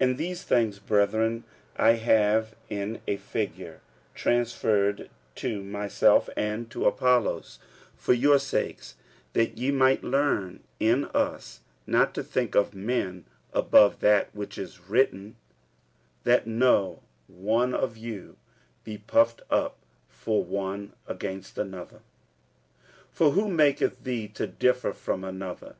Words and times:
And 0.10 0.16
these 0.16 0.42
things, 0.44 0.78
brethren, 0.78 1.44
I 1.76 1.90
have 1.96 2.56
in 2.70 3.02
a 3.06 3.18
figure 3.18 3.82
transferred 4.14 5.10
to 5.34 5.62
myself 5.62 6.30
and 6.38 6.70
to 6.70 6.86
Apollos 6.86 7.58
for 7.94 8.14
your 8.14 8.38
sakes; 8.38 8.94
that 9.34 9.58
ye 9.58 9.70
might 9.70 10.02
learn 10.02 10.60
in 10.80 11.04
us 11.14 11.60
not 11.86 12.14
to 12.14 12.22
think 12.22 12.54
of 12.54 12.74
men 12.74 13.26
above 13.52 14.00
that 14.00 14.34
which 14.34 14.56
is 14.56 14.88
written, 14.88 15.36
that 16.22 16.46
no 16.46 17.02
one 17.28 17.74
of 17.74 17.98
you 17.98 18.38
be 18.84 18.96
puffed 18.96 19.42
up 19.50 19.76
for 20.08 20.42
one 20.42 20.94
against 21.06 21.58
another. 21.58 21.96
46:004:007 21.98 22.02
For 23.12 23.30
who 23.32 23.48
maketh 23.50 24.02
thee 24.02 24.28
to 24.28 24.46
differ 24.46 24.94
from 24.94 25.22
another? 25.22 25.76